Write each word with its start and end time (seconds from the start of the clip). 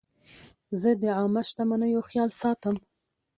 زه 0.81 0.89
د 1.01 1.03
عامه 1.19 1.41
شتمنیو 1.49 2.01
خیال 2.09 2.29
ساتم. 2.41 2.75